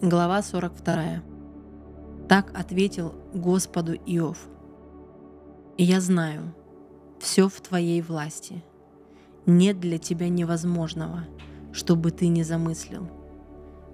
[0.00, 1.24] Глава 42.
[2.28, 4.48] Так ответил Господу Иов.
[5.76, 6.54] «Я знаю,
[7.18, 8.62] все в Твоей власти.
[9.44, 11.24] Нет для Тебя невозможного,
[11.72, 13.08] чтобы Ты не замыслил.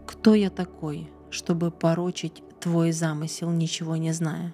[0.07, 4.53] Кто я такой, чтобы порочить Твой замысел, ничего не зная?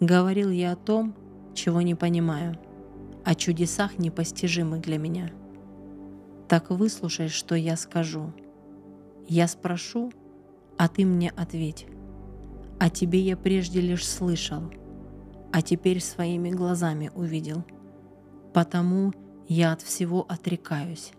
[0.00, 1.14] Говорил я о том,
[1.52, 2.56] чего не понимаю,
[3.26, 5.30] о чудесах непостижимых для меня.
[6.48, 8.32] Так выслушай, что я скажу.
[9.28, 10.12] Я спрошу—
[10.78, 11.86] а ты мне ответь.
[12.78, 14.62] О тебе я прежде лишь слышал,
[15.52, 17.64] а теперь своими глазами увидел.
[18.52, 19.12] Потому
[19.48, 21.12] я от всего отрекаюсь,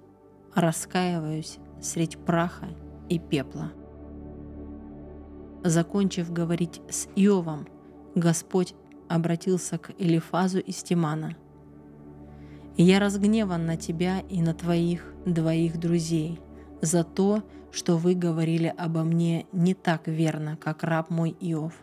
[0.53, 2.67] раскаиваюсь средь праха
[3.09, 3.71] и пепла.
[5.63, 7.67] Закончив говорить с Иовом,
[8.15, 8.73] Господь
[9.09, 11.35] обратился к Элифазу из Тимана.
[12.77, 16.39] «Я разгневан на тебя и на твоих двоих друзей
[16.81, 21.73] за то, что вы говорили обо мне не так верно, как раб мой Иов.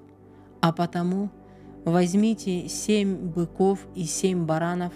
[0.60, 1.30] А потому
[1.84, 4.92] возьмите семь быков и семь баранов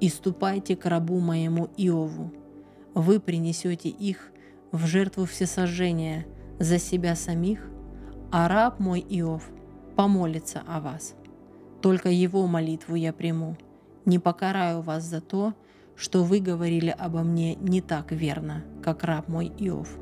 [0.00, 2.32] и ступайте к рабу моему Иову.
[2.94, 4.30] Вы принесете их
[4.72, 6.26] в жертву всесожжения
[6.58, 7.68] за себя самих,
[8.30, 9.50] а раб мой Иов
[9.96, 11.14] помолится о вас.
[11.80, 13.56] Только его молитву я приму.
[14.04, 15.54] Не покараю вас за то,
[15.98, 19.98] что вы говорили обо мне не так верно, как раб мой Иов.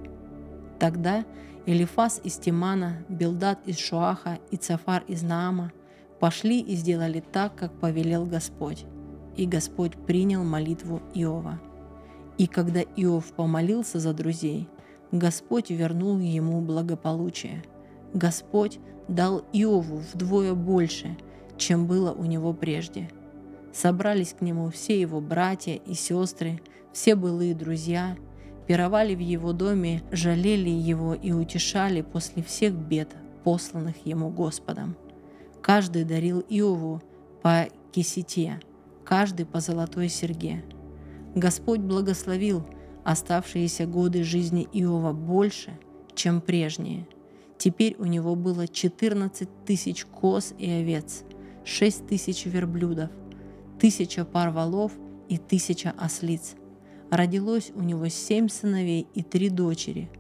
[0.78, 1.25] Тогда
[1.64, 5.72] Элифас из Тимана, Билдат из Шуаха и Цафар из Наама
[6.20, 8.84] пошли и сделали так, как повелел Господь.
[9.36, 11.58] И Господь принял молитву Иова.
[12.36, 14.69] И когда Иов помолился за друзей,
[15.12, 17.64] Господь вернул ему благополучие.
[18.12, 21.17] Господь дал Иову вдвое больше,
[21.56, 23.08] чем было у него прежде.
[23.77, 26.61] Собрались к нему все его братья и сестры,
[26.93, 28.17] все былые друзья–
[28.67, 34.97] пировали в его доме, жалели его и утешали после всех бед, посланных ему Господом.
[35.63, 37.03] Каждый дарил Иову
[37.43, 38.61] по кисете,
[39.05, 40.65] каждый по золотой серьге.
[41.35, 42.67] Господь благословил
[43.05, 45.79] оставшиеся годы жизни Иова больше,
[46.15, 47.07] чем прежние.
[47.59, 51.23] Теперь у него было 14 тысяч коз и овец,
[51.65, 53.11] 6 тысяч верблюдов,
[53.81, 54.92] тысяча пар валов
[55.29, 56.55] и тысяча ослиц–
[57.11, 60.11] Родилось у него семь сыновей и три дочери.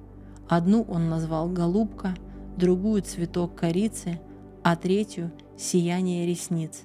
[0.48, 2.14] Одну он назвал Голубка,
[2.56, 4.20] другую цветок корицы,
[4.62, 6.82] а третью— сияние ресниц.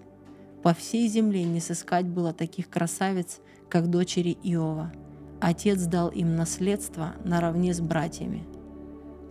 [0.63, 3.39] По всей земле не сыскать было таких красавиц,
[3.69, 4.91] как дочери Иова.
[5.39, 8.43] Отец дал им наследство наравне с братьями.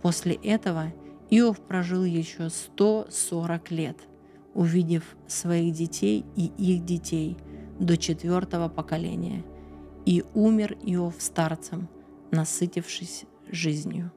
[0.01, 0.93] После этого
[1.29, 3.97] Иов прожил еще 140 лет,
[4.53, 7.37] увидев своих детей и их детей
[7.79, 9.43] до четвертого поколения–
[10.05, 11.87] и умер Иов старцем,
[12.31, 14.11] насытившись жизнью.